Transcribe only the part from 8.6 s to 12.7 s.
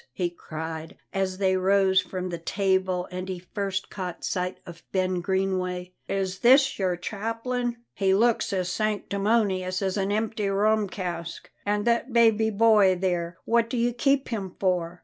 sanctimonious as an empty rum cask. And that baby